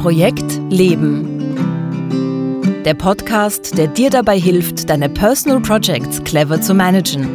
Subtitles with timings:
[0.00, 1.54] Projekt Leben.
[2.86, 7.28] Der Podcast, der dir dabei hilft, deine Personal Projects clever zu managen,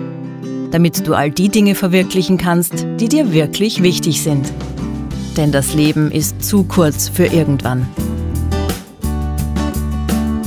[0.72, 4.52] damit du all die Dinge verwirklichen kannst, die dir wirklich wichtig sind.
[5.38, 7.88] Denn das Leben ist zu kurz für irgendwann.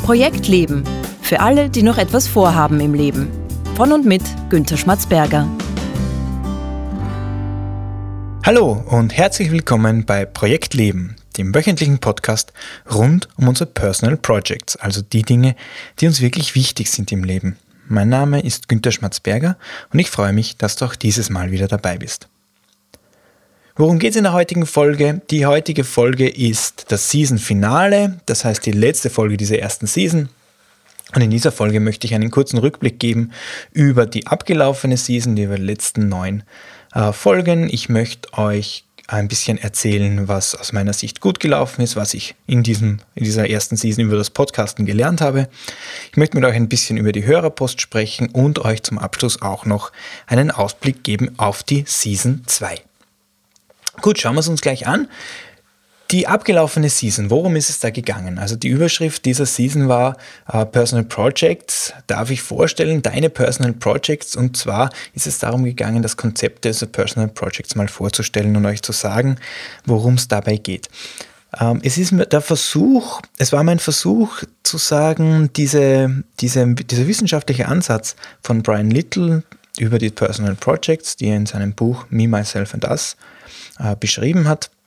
[0.03, 0.83] Projekt Leben.
[1.23, 3.29] Für alle, die noch etwas vorhaben im Leben.
[3.77, 5.47] Von und mit Günter Schmatzberger.
[8.45, 12.53] Hallo und herzlich willkommen bei Projekt Leben, dem wöchentlichen Podcast
[12.93, 15.55] rund um unsere Personal Projects, also die Dinge,
[16.01, 17.57] die uns wirklich wichtig sind im Leben.
[17.87, 19.57] Mein Name ist Günter Schmatzberger
[19.93, 22.29] und ich freue mich, dass du auch dieses Mal wieder dabei bist.
[23.77, 25.23] Worum geht es in der heutigen Folge?
[25.31, 30.29] Die heutige Folge ist das Season-Finale, das heißt die letzte Folge dieser ersten Season.
[31.15, 33.31] Und in dieser Folge möchte ich einen kurzen Rückblick geben
[33.73, 36.43] über die abgelaufene Season, die über die letzten neun
[36.93, 37.71] äh, Folgen.
[37.71, 42.37] Ich möchte euch ein bisschen erzählen, was aus meiner Sicht gut gelaufen ist, was ich
[42.47, 45.49] in, diesem, in dieser ersten Season über das Podcasten gelernt habe.
[46.11, 49.65] Ich möchte mit euch ein bisschen über die Hörerpost sprechen und euch zum Abschluss auch
[49.65, 49.93] noch
[50.27, 52.83] einen Ausblick geben auf die Season 2.
[54.03, 55.09] Gut, schauen wir es uns gleich an.
[56.11, 58.39] Die abgelaufene Season, worum ist es da gegangen?
[58.39, 60.17] Also die Überschrift dieser Season war
[60.51, 61.93] uh, Personal Projects.
[62.07, 64.35] Darf ich vorstellen, deine Personal Projects?
[64.35, 68.81] Und zwar ist es darum gegangen, das Konzept des Personal Projects mal vorzustellen und euch
[68.81, 69.37] zu sagen,
[69.85, 70.89] worum es dabei geht.
[71.61, 77.69] Ähm, es ist der Versuch, es war mein Versuch zu sagen, diese, diese, dieser wissenschaftliche
[77.69, 79.43] Ansatz von Brian Little
[79.79, 83.17] über die Personal Projects, die er in seinem Buch Me, Myself and Us
[83.79, 84.78] uh, beschrieben hat, äh,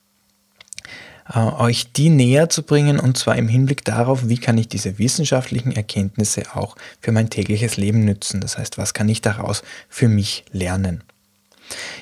[1.34, 5.72] euch die näher zu bringen und zwar im Hinblick darauf, wie kann ich diese wissenschaftlichen
[5.72, 8.42] Erkenntnisse auch für mein tägliches Leben nützen.
[8.42, 11.04] Das heißt, was kann ich daraus für mich lernen.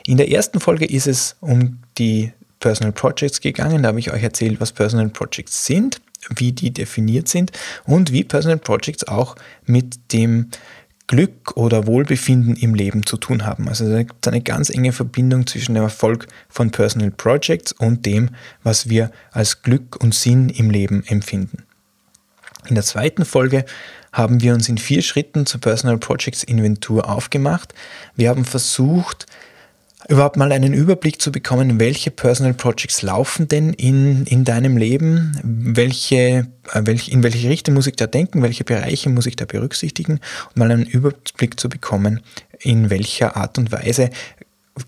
[0.05, 3.83] In der ersten Folge ist es um die Personal Projects gegangen.
[3.83, 6.01] Da habe ich euch erzählt, was Personal Projects sind,
[6.35, 7.51] wie die definiert sind
[7.85, 9.35] und wie Personal Projects auch
[9.65, 10.49] mit dem
[11.09, 13.67] Glück oder Wohlbefinden im Leben zu tun haben.
[13.67, 18.05] Also da gibt es eine ganz enge Verbindung zwischen dem Erfolg von Personal Projects und
[18.05, 18.29] dem,
[18.61, 21.63] was wir als Glück und Sinn im Leben empfinden.
[22.67, 23.65] In der zweiten Folge
[24.13, 27.73] haben wir uns in vier Schritten zur Personal Projects Inventur aufgemacht.
[28.15, 29.25] Wir haben versucht,
[30.07, 35.37] überhaupt mal einen Überblick zu bekommen, welche Personal Projects laufen denn in, in deinem Leben,
[35.43, 39.45] welche, äh, welch, in welche Richtung muss ich da denken, welche Bereiche muss ich da
[39.45, 40.13] berücksichtigen?
[40.49, 42.21] Und mal einen Überblick zu bekommen,
[42.59, 44.09] in welcher Art und Weise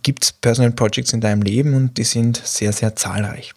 [0.04, 1.74] gibt es Personal Projects in deinem Leben?
[1.74, 3.54] Und die sind sehr, sehr zahlreich.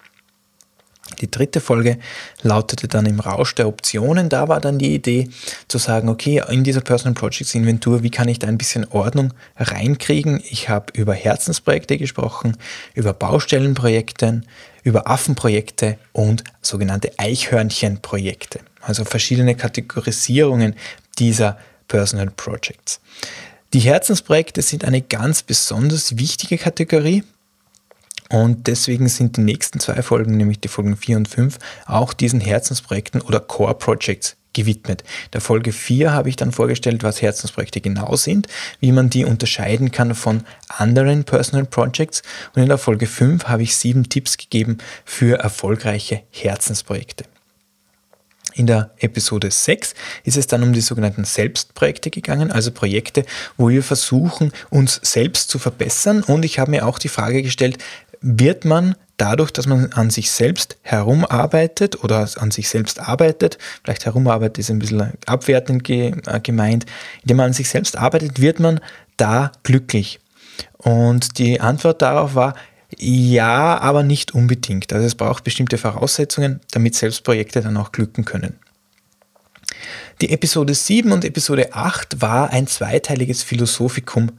[1.21, 1.99] Die dritte Folge
[2.43, 4.29] lautete dann im Rausch der Optionen.
[4.29, 5.29] Da war dann die Idee
[5.69, 9.35] zu sagen, okay, in dieser Personal Projects Inventur, wie kann ich da ein bisschen Ordnung
[9.57, 10.43] reinkriegen?
[10.49, 12.57] Ich habe über Herzensprojekte gesprochen,
[12.95, 14.43] über Baustellenprojekte,
[14.83, 18.61] über Affenprojekte und sogenannte Eichhörnchenprojekte.
[18.81, 20.75] Also verschiedene Kategorisierungen
[21.19, 23.01] dieser Personal Projects.
[23.73, 27.25] Die Herzensprojekte sind eine ganz besonders wichtige Kategorie
[28.31, 32.41] und deswegen sind die nächsten zwei Folgen, nämlich die Folgen 4 und 5, auch diesen
[32.41, 35.03] Herzensprojekten oder Core Projects gewidmet.
[35.03, 38.47] In der Folge 4 habe ich dann vorgestellt, was Herzensprojekte genau sind,
[38.81, 42.23] wie man die unterscheiden kann von anderen Personal Projects.
[42.55, 47.25] Und in der Folge 5 habe ich sieben Tipps gegeben für erfolgreiche Herzensprojekte.
[48.57, 53.25] In der Episode 6 ist es dann um die sogenannten Selbstprojekte gegangen, also Projekte,
[53.57, 56.23] wo wir versuchen, uns selbst zu verbessern.
[56.23, 57.79] Und ich habe mir auch die Frage gestellt,
[58.25, 64.07] wird man dadurch, dass man an sich selbst herumarbeitet oder an sich selbst arbeitet, vielleicht
[64.07, 66.13] herumarbeitet ist ein bisschen abwertend äh,
[66.43, 66.87] gemeint,
[67.23, 68.81] indem man an sich selbst arbeitet, wird man
[69.17, 70.21] da glücklich.
[70.79, 72.55] Und die Antwort darauf war,
[72.97, 74.93] ja, aber nicht unbedingt.
[74.93, 78.59] Also es braucht bestimmte Voraussetzungen, damit Selbstprojekte dann auch glücken können.
[80.21, 84.33] Die Episode 7 und Episode 8 war ein zweiteiliges Philosophikum.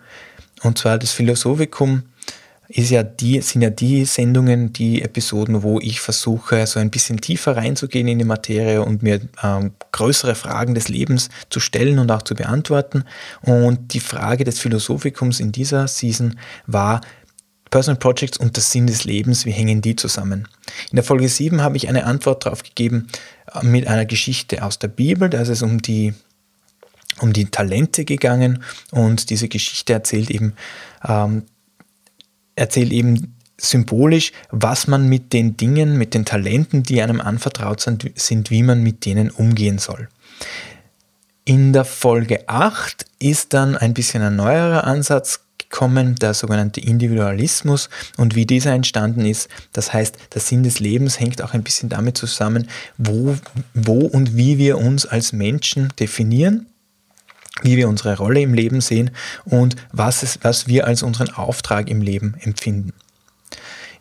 [0.64, 2.04] Und zwar das Philosophikum
[2.68, 7.22] ist ja die, sind ja die Sendungen, die Episoden, wo ich versuche, so ein bisschen
[7.22, 12.12] tiefer reinzugehen in die Materie und mir ähm, größere Fragen des Lebens zu stellen und
[12.12, 13.04] auch zu beantworten.
[13.42, 17.02] Und die Frage des Philosophikums in dieser Season war,
[17.70, 20.48] Personal Projects und der Sinn des Lebens, wie hängen die zusammen?
[20.92, 23.08] In der Folge 7 habe ich eine Antwort darauf gegeben
[23.54, 26.14] äh, mit einer Geschichte aus der Bibel, da ist es um die
[27.22, 28.62] um die Talente gegangen
[28.92, 30.54] und diese Geschichte erzählt eben
[31.08, 31.44] ähm,
[32.56, 38.12] erzählt eben symbolisch, was man mit den Dingen, mit den Talenten, die einem anvertraut sind,
[38.16, 40.10] sind wie man mit denen umgehen soll.
[41.46, 47.90] In der Folge 8 ist dann ein bisschen ein neuerer Ansatz kommen, der sogenannte Individualismus
[48.18, 49.50] und wie dieser entstanden ist.
[49.74, 52.68] Das heißt, der Sinn des Lebens hängt auch ein bisschen damit zusammen,
[52.98, 53.36] wo,
[53.74, 56.68] wo und wie wir uns als Menschen definieren
[57.62, 59.12] wie wir unsere Rolle im Leben sehen
[59.46, 62.94] und was, es, was wir als unseren Auftrag im Leben empfinden.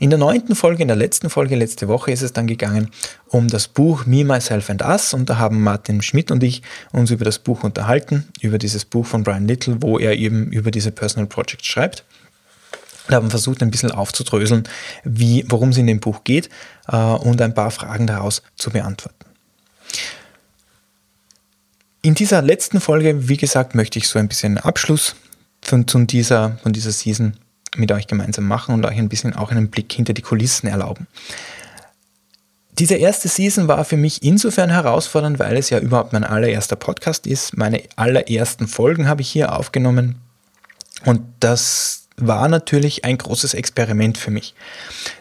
[0.01, 2.91] In der neunten Folge, in der letzten Folge letzte Woche ist es dann gegangen
[3.29, 6.63] um das Buch Me, Myself and Us und da haben Martin Schmidt und ich
[6.93, 10.71] uns über das Buch unterhalten, über dieses Buch von Brian Little, wo er eben über
[10.71, 12.05] diese Personal Projects schreibt.
[13.07, 14.65] Wir haben versucht, ein bisschen aufzudröseln,
[15.05, 16.49] worum es in dem Buch geht
[16.89, 19.25] äh, und ein paar Fragen daraus zu beantworten.
[22.05, 25.17] In dieser letzten Folge, wie gesagt, möchte ich so ein bisschen Abschluss
[25.63, 27.33] von, von, dieser, von dieser Season
[27.77, 31.07] mit euch gemeinsam machen und euch ein bisschen auch einen Blick hinter die Kulissen erlauben.
[32.73, 37.27] Diese erste Season war für mich insofern herausfordernd, weil es ja überhaupt mein allererster Podcast
[37.27, 37.57] ist.
[37.57, 40.17] Meine allerersten Folgen habe ich hier aufgenommen
[41.07, 44.55] und das war natürlich ein großes Experiment für mich.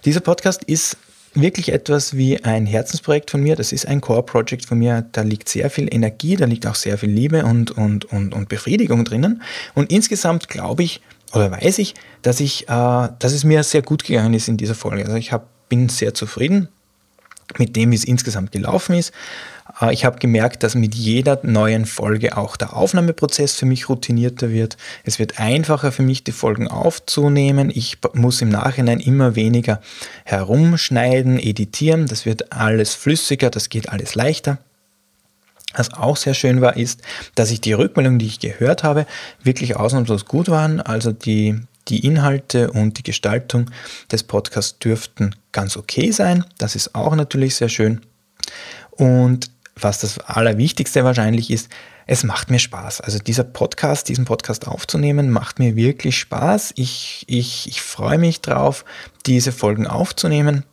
[0.04, 0.98] Dieser Podcast ist
[1.36, 3.56] wirklich etwas wie ein Herzensprojekt von mir.
[3.56, 5.06] Das ist ein Core-Project von mir.
[5.12, 8.50] Da liegt sehr viel Energie, da liegt auch sehr viel Liebe und, und, und, und
[8.50, 9.42] Befriedigung drinnen.
[9.74, 11.02] Und insgesamt glaube ich,
[11.34, 14.76] oder weiß ich, dass, ich, äh, dass es mir sehr gut gegangen ist in dieser
[14.76, 15.06] Folge.
[15.06, 16.68] Also ich hab, bin sehr zufrieden
[17.58, 19.12] mit dem, wie es insgesamt gelaufen ist.
[19.82, 24.50] Äh, ich habe gemerkt, dass mit jeder neuen Folge auch der Aufnahmeprozess für mich routinierter
[24.50, 24.78] wird.
[25.04, 27.72] Es wird einfacher für mich, die Folgen aufzunehmen.
[27.74, 29.82] Ich muss im Nachhinein immer weniger
[30.26, 32.08] herumschneiden, editieren.
[32.08, 34.60] Das wird alles flüssiger, das geht alles leichter.
[35.76, 37.02] Was auch sehr schön war, ist,
[37.34, 39.08] dass ich die Rückmeldungen, die ich gehört habe,
[39.42, 40.80] wirklich ausnahmslos gut waren.
[40.80, 43.72] Also die, die Inhalte und die Gestaltung
[44.12, 46.46] des Podcasts dürften ganz okay sein.
[46.60, 48.02] Das ist auch natürlich sehr schön.
[48.92, 51.70] Und was das Allerwichtigste wahrscheinlich ist,
[52.06, 53.02] es macht mir Spaß.
[53.02, 56.74] Also dieser Podcast, diesen Podcast aufzunehmen, macht mir wirklich Spaß.
[56.76, 58.84] Ich, ich, ich freue mich drauf,
[59.26, 60.64] diese Folgen aufzunehmen.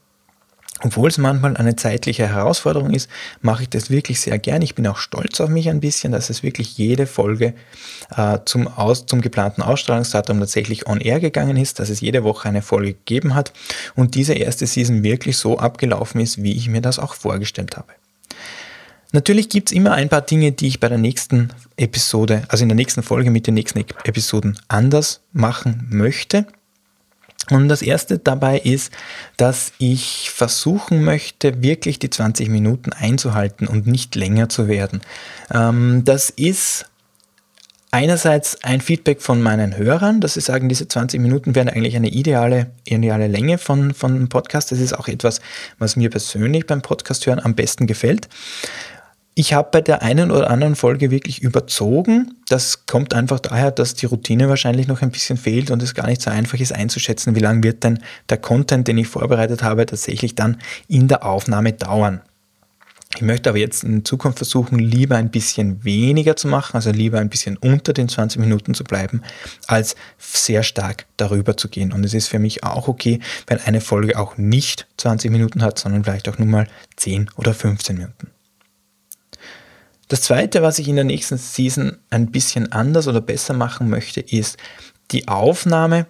[0.82, 3.10] Obwohl es manchmal eine zeitliche Herausforderung ist,
[3.42, 4.62] mache ich das wirklich sehr gern.
[4.62, 7.52] Ich bin auch stolz auf mich ein bisschen, dass es wirklich jede Folge
[8.16, 12.48] äh, zum, aus, zum geplanten Ausstrahlungsdatum tatsächlich on air gegangen ist, dass es jede Woche
[12.48, 13.52] eine Folge gegeben hat
[13.94, 17.92] und diese erste Season wirklich so abgelaufen ist, wie ich mir das auch vorgestellt habe.
[19.12, 22.68] Natürlich gibt es immer ein paar Dinge, die ich bei der nächsten Episode, also in
[22.68, 26.46] der nächsten Folge mit den nächsten Episoden anders machen möchte.
[27.50, 28.92] Und das erste dabei ist,
[29.36, 35.00] dass ich versuchen möchte, wirklich die 20 Minuten einzuhalten und nicht länger zu werden.
[35.52, 36.86] Ähm, das ist
[37.90, 42.08] einerseits ein Feedback von meinen Hörern, dass sie sagen, diese 20 Minuten wären eigentlich eine
[42.08, 44.70] ideale, ideale Länge von, von einem Podcast.
[44.70, 45.40] Das ist auch etwas,
[45.78, 48.28] was mir persönlich beim Podcast hören am besten gefällt.
[49.40, 52.34] Ich habe bei der einen oder anderen Folge wirklich überzogen.
[52.50, 56.06] Das kommt einfach daher, dass die Routine wahrscheinlich noch ein bisschen fehlt und es gar
[56.06, 59.86] nicht so einfach ist einzuschätzen, wie lange wird denn der Content, den ich vorbereitet habe,
[59.86, 60.58] tatsächlich dann
[60.88, 62.20] in der Aufnahme dauern.
[63.16, 67.18] Ich möchte aber jetzt in Zukunft versuchen, lieber ein bisschen weniger zu machen, also lieber
[67.18, 69.22] ein bisschen unter den 20 Minuten zu bleiben,
[69.66, 71.94] als sehr stark darüber zu gehen.
[71.94, 75.78] Und es ist für mich auch okay, wenn eine Folge auch nicht 20 Minuten hat,
[75.78, 76.66] sondern vielleicht auch nur mal
[76.96, 78.28] 10 oder 15 Minuten.
[80.10, 84.20] Das zweite, was ich in der nächsten Season ein bisschen anders oder besser machen möchte,
[84.20, 84.56] ist
[85.12, 86.04] die Aufnahme.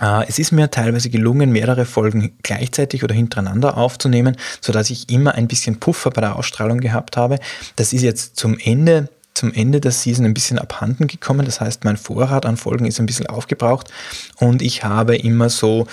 [0.00, 5.34] Äh, es ist mir teilweise gelungen, mehrere Folgen gleichzeitig oder hintereinander aufzunehmen, sodass ich immer
[5.34, 7.38] ein bisschen Puffer bei der Ausstrahlung gehabt habe.
[7.76, 11.44] Das ist jetzt zum Ende zum Ende der Season ein bisschen abhanden gekommen.
[11.44, 13.88] Das heißt, mein Vorrat an Folgen ist ein bisschen aufgebraucht
[14.38, 15.86] und ich habe immer so,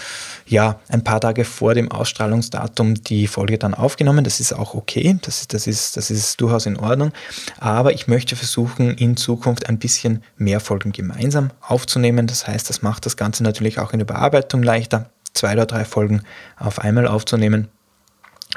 [0.47, 4.23] ja, ein paar Tage vor dem Ausstrahlungsdatum die Folge dann aufgenommen.
[4.23, 5.17] Das ist auch okay.
[5.21, 7.12] Das ist, das ist, das ist durchaus in Ordnung.
[7.59, 12.27] Aber ich möchte versuchen, in Zukunft ein bisschen mehr Folgen gemeinsam aufzunehmen.
[12.27, 15.85] Das heißt, das macht das Ganze natürlich auch in der Bearbeitung leichter, zwei oder drei
[15.85, 16.21] Folgen
[16.57, 17.67] auf einmal aufzunehmen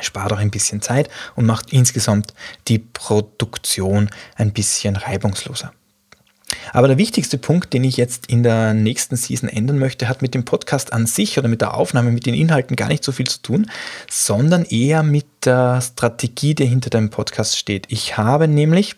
[0.01, 2.35] spart auch ein bisschen Zeit und macht insgesamt
[2.69, 5.73] die Produktion ein bisschen reibungsloser.
[6.73, 10.35] Aber der wichtigste Punkt, den ich jetzt in der nächsten Season ändern möchte, hat mit
[10.35, 13.27] dem Podcast an sich oder mit der Aufnahme, mit den Inhalten gar nicht so viel
[13.27, 13.71] zu tun,
[14.09, 17.87] sondern eher mit der Strategie, die hinter dem Podcast steht.
[17.89, 18.97] Ich habe nämlich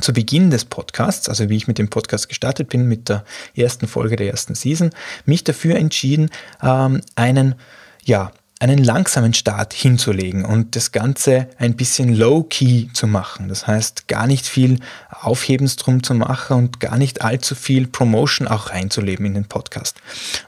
[0.00, 3.24] zu Beginn des Podcasts, also wie ich mit dem Podcast gestartet bin, mit der
[3.56, 4.90] ersten Folge der ersten Season,
[5.24, 6.30] mich dafür entschieden,
[6.62, 7.56] ähm, einen
[8.04, 13.48] ja, einen langsamen Start hinzulegen und das Ganze ein bisschen low-key zu machen.
[13.48, 18.46] Das heißt, gar nicht viel Aufhebens drum zu machen und gar nicht allzu viel Promotion
[18.46, 19.96] auch reinzuleben in den Podcast.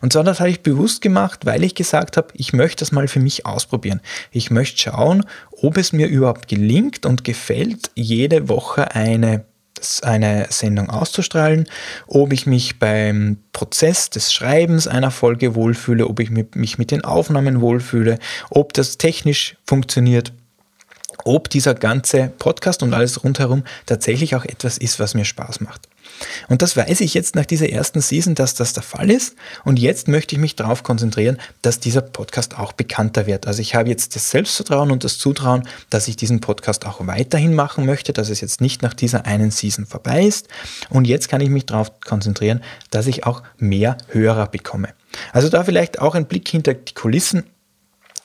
[0.03, 3.09] Und zwar das habe ich bewusst gemacht, weil ich gesagt habe, ich möchte das mal
[3.09, 4.01] für mich ausprobieren.
[4.31, 5.25] Ich möchte schauen,
[5.63, 9.45] ob es mir überhaupt gelingt und gefällt, jede Woche eine
[10.03, 11.69] eine Sendung auszustrahlen,
[12.07, 17.05] ob ich mich beim Prozess des Schreibens einer Folge wohlfühle, ob ich mich mit den
[17.05, 18.19] Aufnahmen wohlfühle,
[18.51, 20.33] ob das technisch funktioniert
[21.25, 25.89] ob dieser ganze Podcast und alles rundherum tatsächlich auch etwas ist, was mir Spaß macht.
[26.49, 29.37] Und das weiß ich jetzt nach dieser ersten Season, dass das der Fall ist.
[29.65, 33.47] Und jetzt möchte ich mich darauf konzentrieren, dass dieser Podcast auch bekannter wird.
[33.47, 37.55] Also ich habe jetzt das Selbstvertrauen und das Zutrauen, dass ich diesen Podcast auch weiterhin
[37.55, 40.49] machen möchte, dass es jetzt nicht nach dieser einen Season vorbei ist.
[40.91, 44.89] Und jetzt kann ich mich darauf konzentrieren, dass ich auch mehr Hörer bekomme.
[45.33, 47.45] Also da vielleicht auch ein Blick hinter die Kulissen.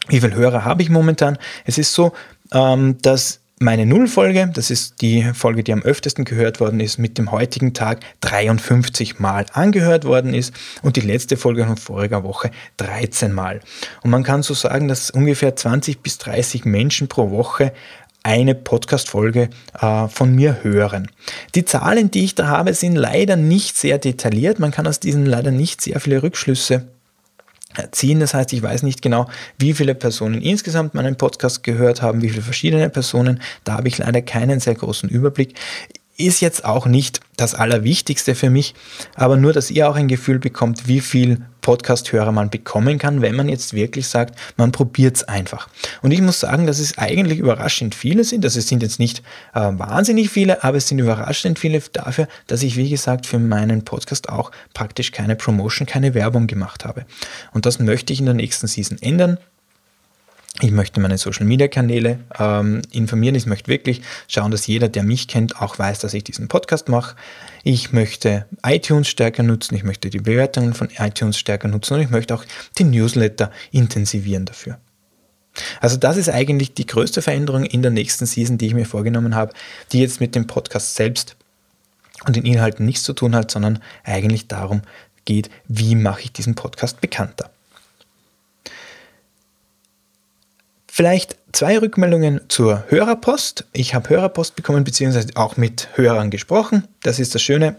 [0.07, 1.37] Wie viele Hörer habe ich momentan?
[1.65, 2.13] Es ist so,
[2.53, 7.17] ähm, dass meine Nullfolge, das ist die Folge, die am öftesten gehört worden ist, mit
[7.17, 12.51] dem heutigen Tag 53 Mal angehört worden ist und die letzte Folge von voriger Woche
[12.77, 13.61] 13 Mal.
[14.03, 17.73] Und man kann so sagen, dass ungefähr 20 bis 30 Menschen pro Woche
[18.21, 19.49] eine Podcast-Folge
[19.79, 21.09] äh, von mir hören.
[21.55, 24.59] Die Zahlen, die ich da habe, sind leider nicht sehr detailliert.
[24.59, 26.87] Man kann aus diesen leider nicht sehr viele Rückschlüsse
[27.91, 28.19] ziehen.
[28.19, 32.29] Das heißt, ich weiß nicht genau, wie viele Personen insgesamt meinen Podcast gehört haben, wie
[32.29, 33.41] viele verschiedene Personen.
[33.63, 35.55] Da habe ich leider keinen sehr großen Überblick.
[36.17, 38.73] Ist jetzt auch nicht das Allerwichtigste für mich,
[39.13, 43.35] aber nur, dass ihr auch ein Gefühl bekommt, wie viel Podcast-Hörer man bekommen kann, wenn
[43.35, 45.69] man jetzt wirklich sagt, man probiert es einfach.
[46.01, 48.45] Und ich muss sagen, dass es eigentlich überraschend viele sind.
[48.45, 49.19] Also es sind jetzt nicht
[49.53, 53.83] äh, wahnsinnig viele, aber es sind überraschend viele dafür, dass ich, wie gesagt, für meinen
[53.83, 57.05] Podcast auch praktisch keine Promotion, keine Werbung gemacht habe.
[57.53, 59.37] Und das möchte ich in der nächsten Season ändern.
[60.61, 63.35] Ich möchte meine Social-Media-Kanäle ähm, informieren.
[63.35, 66.89] Ich möchte wirklich schauen, dass jeder, der mich kennt, auch weiß, dass ich diesen Podcast
[66.89, 67.15] mache.
[67.63, 69.75] Ich möchte iTunes stärker nutzen.
[69.75, 72.43] Ich möchte die Bewertungen von iTunes stärker nutzen und ich möchte auch
[72.79, 74.79] die Newsletter intensivieren dafür.
[75.79, 79.35] Also das ist eigentlich die größte Veränderung in der nächsten Season, die ich mir vorgenommen
[79.35, 79.53] habe,
[79.91, 81.35] die jetzt mit dem Podcast selbst
[82.25, 84.81] und den Inhalten nichts zu tun hat, sondern eigentlich darum
[85.25, 87.51] geht, wie mache ich diesen Podcast bekannter.
[90.97, 93.65] Vielleicht zwei Rückmeldungen zur Hörerpost.
[93.71, 96.87] Ich habe Hörerpost bekommen, beziehungsweise auch mit Hörern gesprochen.
[97.03, 97.75] Das ist das Schöne,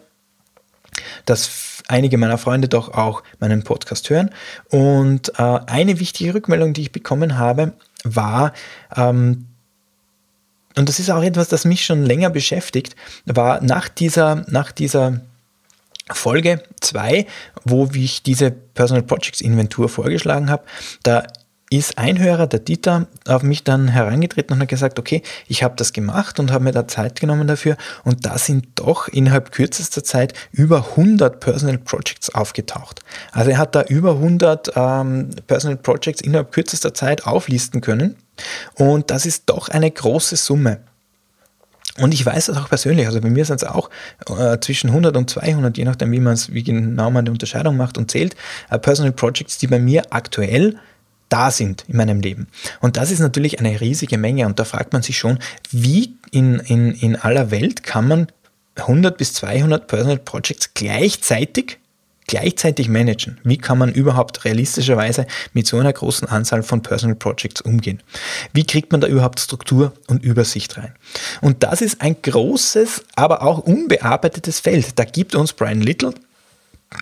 [1.26, 4.30] dass einige meiner Freunde doch auch meinen Podcast hören.
[4.70, 7.72] Und äh, eine wichtige Rückmeldung, die ich bekommen habe,
[8.04, 8.52] war,
[8.94, 9.48] ähm,
[10.76, 12.94] und das ist auch etwas, das mich schon länger beschäftigt,
[13.24, 15.22] war nach dieser, nach dieser
[16.08, 17.26] Folge 2,
[17.64, 20.62] wo ich diese Personal Projects Inventur vorgeschlagen habe,
[21.02, 21.24] da
[21.70, 25.76] ist ein Hörer, der Dieter, auf mich dann herangetreten und hat gesagt, okay, ich habe
[25.76, 30.02] das gemacht und habe mir da Zeit genommen dafür und da sind doch innerhalb kürzester
[30.02, 33.00] Zeit über 100 Personal Projects aufgetaucht.
[33.32, 38.16] Also er hat da über 100 ähm, Personal Projects innerhalb kürzester Zeit auflisten können
[38.74, 40.80] und das ist doch eine große Summe.
[41.98, 43.90] Und ich weiß das auch persönlich, also bei mir sind es auch
[44.28, 46.20] äh, zwischen 100 und 200, je nachdem, wie,
[46.54, 48.36] wie genau man die Unterscheidung macht und zählt,
[48.70, 50.78] äh, Personal Projects, die bei mir aktuell
[51.28, 52.48] da sind in meinem Leben.
[52.80, 55.38] Und das ist natürlich eine riesige Menge und da fragt man sich schon,
[55.70, 58.26] wie in, in, in aller Welt kann man
[58.76, 61.78] 100 bis 200 Personal Projects gleichzeitig
[62.28, 63.38] gleichzeitig managen.
[63.42, 68.00] Wie kann man überhaupt realistischerweise mit so einer großen Anzahl von Personal Projects umgehen?
[68.52, 70.94] Wie kriegt man da überhaupt Struktur und Übersicht rein?
[71.40, 74.98] Und das ist ein großes, aber auch unbearbeitetes Feld.
[74.98, 76.12] Da gibt uns Brian Little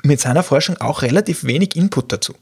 [0.02, 2.34] mit seiner Forschung auch relativ wenig Input dazu.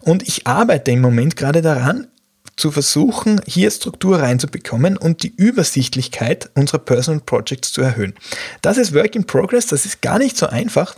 [0.00, 2.08] Und ich arbeite im Moment gerade daran,
[2.56, 8.14] zu versuchen, hier Struktur reinzubekommen und die Übersichtlichkeit unserer Personal Projects zu erhöhen.
[8.62, 10.96] Das ist Work in Progress, das ist gar nicht so einfach.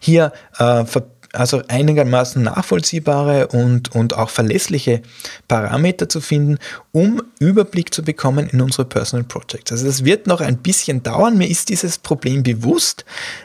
[0.00, 0.84] Hier äh,
[1.32, 5.02] also einigermaßen nachvollziehbare und, und auch verlässliche
[5.46, 6.58] Parameter zu finden,
[6.92, 9.72] um Überblick zu bekommen in unsere Personal Projects.
[9.72, 13.04] Also das wird noch ein bisschen dauern, mir ist dieses Problem bewusst.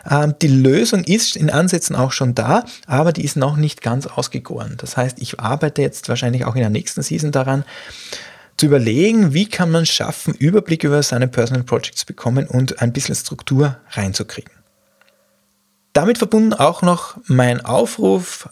[0.10, 4.08] Ähm, die Lösung ist in Ansätzen auch schon da, aber die ist noch nicht ganz
[4.08, 4.76] ausgegoren.
[4.78, 7.66] Das heißt, ich arbeite jetzt wahrscheinlich auch in der nächsten Season daran,
[8.56, 12.94] zu überlegen, wie kann man schaffen, Überblick über seine Personal Projects zu bekommen und ein
[12.94, 14.63] bisschen Struktur reinzukriegen.
[15.94, 18.50] Damit verbunden auch noch mein Aufruf,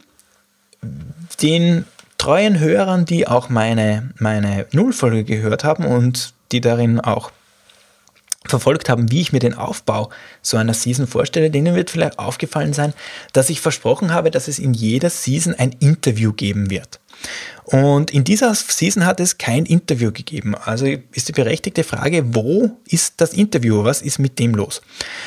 [1.42, 1.86] Den
[2.18, 7.32] treuen Hörern, die auch meine, meine Nullfolge gehört haben und die darin auch
[8.52, 10.12] verfolgt haben, wie ich mir den Aufbau
[10.44, 12.94] so einer Season vorstelle, denen wird vielleicht aufgefallen sein,
[13.34, 17.00] dass ich versprochen habe, dass es in jeder Season ein Interview geben wird.
[17.64, 20.56] Und in dieser Season hat es kein Interview gegeben.
[20.56, 23.84] Also ist die berechtigte Frage, wo ist das Interview?
[23.84, 24.82] Was ist mit dem los?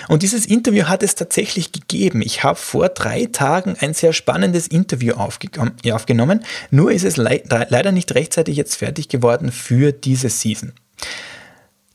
[0.08, 2.20] Und dieses Interview hat es tatsächlich gegeben.
[2.22, 6.44] Ich habe vor drei Tagen ein sehr spannendes Interview aufgenommen.
[6.70, 10.72] Nur ist es leider nicht rechtzeitig jetzt fertig geworden für diese Season.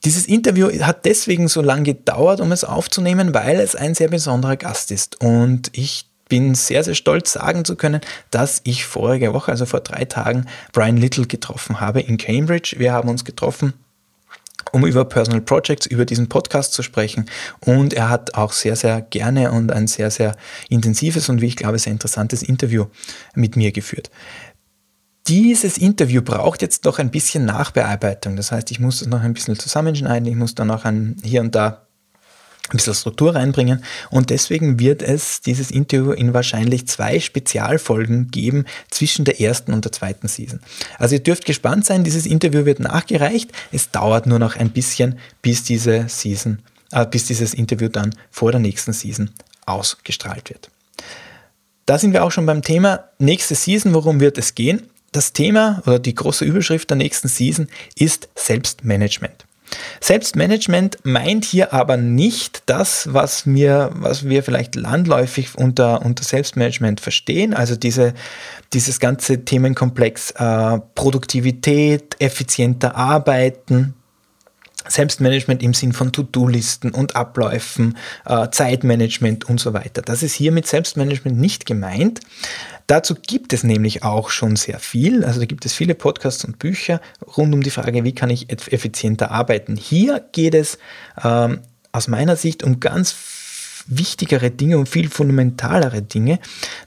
[0.04, 4.56] Dieses Interview hat deswegen so lange gedauert, um es aufzunehmen, weil es ein sehr besonderer
[4.56, 5.20] Gast ist.
[5.20, 9.80] Und ich bin sehr, sehr stolz sagen zu können, dass ich vorige Woche, also vor
[9.80, 12.76] drei Tagen, Brian Little getroffen habe in Cambridge.
[12.78, 13.74] Wir haben uns getroffen
[14.72, 17.26] um über Personal Projects, über diesen Podcast zu sprechen.
[17.60, 20.36] Und er hat auch sehr, sehr gerne und ein sehr, sehr
[20.68, 22.86] intensives und wie ich glaube, sehr interessantes Interview
[23.34, 24.10] mit mir geführt.
[25.30, 28.34] Dieses Interview braucht jetzt noch ein bisschen Nachbearbeitung.
[28.34, 31.40] Das heißt, ich muss es noch ein bisschen zusammenschneiden, ich muss da noch ein, hier
[31.40, 31.86] und da
[32.68, 38.64] ein bisschen Struktur reinbringen und deswegen wird es dieses Interview in wahrscheinlich zwei Spezialfolgen geben
[38.90, 40.58] zwischen der ersten und der zweiten Season.
[40.98, 43.52] Also ihr dürft gespannt sein, dieses Interview wird nachgereicht.
[43.70, 46.58] Es dauert nur noch ein bisschen, bis diese Season,
[46.90, 49.30] äh, bis dieses Interview dann vor der nächsten Season
[49.64, 50.70] ausgestrahlt wird.
[51.86, 53.94] Da sind wir auch schon beim Thema nächste Season.
[53.94, 54.89] Worum wird es gehen?
[55.12, 59.44] Das Thema oder die große Überschrift der nächsten Season ist Selbstmanagement.
[60.00, 67.00] Selbstmanagement meint hier aber nicht das, was wir, was wir vielleicht landläufig unter, unter Selbstmanagement
[67.00, 68.14] verstehen, also diese,
[68.72, 73.94] dieses ganze Themenkomplex äh, Produktivität, effizienter Arbeiten,
[74.88, 80.02] Selbstmanagement im Sinn von To-Do-Listen und Abläufen, äh, Zeitmanagement und so weiter.
[80.02, 82.20] Das ist hier mit Selbstmanagement nicht gemeint.
[82.86, 85.24] Dazu gibt es nämlich auch schon sehr viel.
[85.24, 87.00] Also da gibt es viele Podcasts und Bücher
[87.36, 89.76] rund um die Frage, wie kann ich effizienter arbeiten.
[89.76, 90.78] Hier geht es
[91.22, 91.60] ähm,
[91.92, 93.14] aus meiner Sicht um ganz
[93.86, 96.38] wichtigere Dinge, um viel fundamentalere Dinge,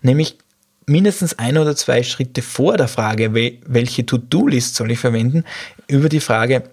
[0.01, 0.37] nämlich
[0.85, 5.43] mindestens ein oder zwei Schritte vor der Frage, welche To-Do-List soll ich verwenden,
[5.87, 6.63] über die Frage,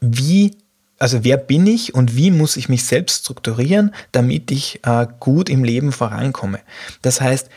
[0.00, 0.56] wie
[1.00, 5.48] also wer bin ich und wie muss ich mich selbst strukturieren, damit ich äh, gut
[5.48, 6.60] im Leben vorankomme.
[7.00, 7.48] Das heißt,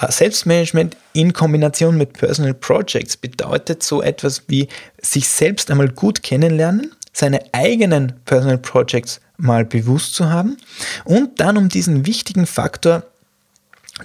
[0.00, 4.68] äh, Selbstmanagement in Kombination mit Personal Projects bedeutet so etwas wie
[5.00, 10.56] sich selbst einmal gut kennenlernen, seine eigenen Personal Projects mal bewusst zu haben
[11.04, 13.02] und dann um diesen wichtigen Faktor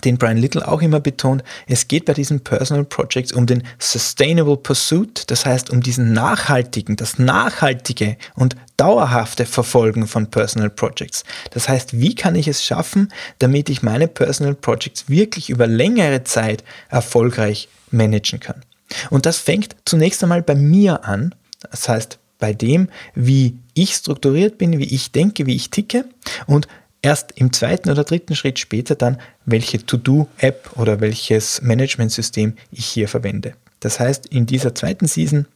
[0.04, 4.58] den Brian Little auch immer betont, es geht bei diesen Personal Projects um den Sustainable
[4.58, 11.24] Pursuit, das heißt um diesen nachhaltigen, das nachhaltige und dauerhafte Verfolgen von Personal Projects.
[11.52, 16.24] Das heißt, wie kann ich es schaffen, damit ich meine Personal Projects wirklich über längere
[16.24, 18.64] Zeit erfolgreich managen kann.
[19.10, 21.36] Und das fängt zunächst einmal bei mir an,
[21.70, 26.06] das heißt bei dem, wie ich strukturiert bin, wie ich denke, wie ich ticke
[26.46, 26.68] und
[27.08, 33.08] erst im zweiten oder dritten Schritt später dann, welche To-Do-App oder welches Managementsystem ich hier
[33.08, 33.54] verwende.
[33.80, 35.48] Das heißt, in dieser zweiten Season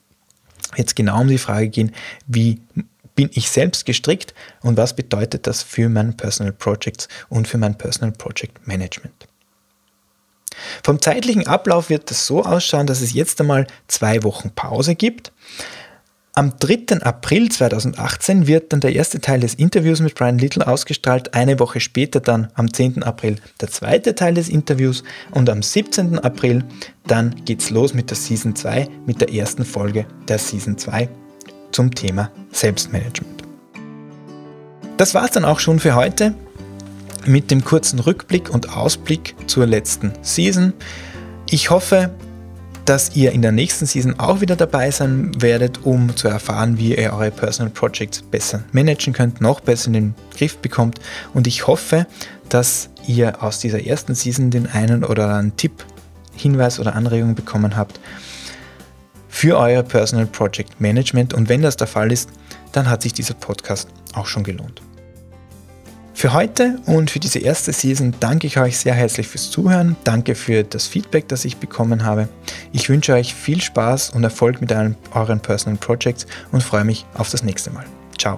[0.78, 1.92] wird es genau um die Frage gehen,
[2.26, 2.62] wie
[3.16, 7.78] bin ich selbst gestrickt und was bedeutet das für meine Personal Projects und für mein
[7.78, 9.28] Personal Project Management.
[10.86, 15.34] Vom zeitlichen Ablauf wird es so ausschauen, dass es jetzt einmal zwei Wochen Pause gibt.
[16.34, 17.02] Am 3.
[17.02, 21.34] April 2018 wird dann der erste Teil des Interviews mit Brian Little ausgestrahlt.
[21.34, 23.04] Eine Woche später dann am 10.
[23.04, 26.20] April der zweite Teil des Interviews und am 17.
[26.20, 26.64] April
[27.06, 31.10] dann geht's los mit der Season 2, mit der ersten Folge der Season 2
[31.74, 33.44] zum Thema Selbstmanagement.
[34.96, 36.34] Das war's dann auch schon für heute
[37.26, 40.72] mit dem kurzen Rückblick und Ausblick zur letzten Season.
[41.50, 42.12] Ich hoffe,
[42.92, 46.94] dass ihr in der nächsten Season auch wieder dabei sein werdet, um zu erfahren, wie
[46.94, 51.00] ihr eure Personal Projects besser managen könnt, noch besser in den Griff bekommt.
[51.34, 52.06] Und ich hoffe,
[52.50, 55.86] dass ihr aus dieser ersten Season den einen oder anderen Tipp,
[56.36, 58.02] Hinweis oder Anregung bekommen habt
[59.30, 61.34] für euer Personal Project Management.
[61.34, 62.30] Und wenn das der Fall ist,
[62.74, 64.82] dann hat sich dieser Podcast auch schon gelohnt.
[66.22, 69.96] Für heute und für diese erste Season danke ich euch sehr herzlich fürs Zuhören.
[70.04, 72.30] Danke für das Feedback, das ich bekommen habe.
[72.72, 77.32] Ich wünsche euch viel Spaß und Erfolg mit euren Personal Projects und freue mich auf
[77.32, 77.86] das nächste Mal.
[78.20, 78.38] Ciao.